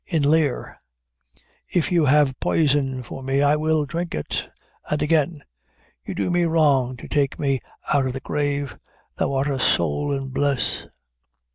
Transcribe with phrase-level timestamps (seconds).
[0.07, 0.79] In Lear,
[1.71, 4.49] "If you have poison for me, I will drink it."
[4.89, 5.43] And again,
[6.03, 7.59] "You do me wrong to take me
[7.93, 8.79] out o' the grave.
[9.19, 10.87] Thou art a soul in bliss."